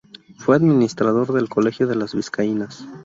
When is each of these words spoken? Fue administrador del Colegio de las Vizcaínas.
Fue 0.39 0.55
administrador 0.55 1.31
del 1.31 1.47
Colegio 1.47 1.85
de 1.85 1.93
las 1.93 2.15
Vizcaínas. 2.15 2.87